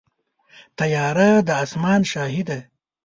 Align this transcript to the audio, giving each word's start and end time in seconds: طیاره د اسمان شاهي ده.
طیاره 0.77 1.29
د 1.47 1.49
اسمان 1.63 2.01
شاهي 2.11 2.43
ده. 2.49 2.59